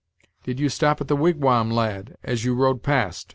[0.43, 3.29] "Did you stop at the wigwam, lad, as you rowed past?"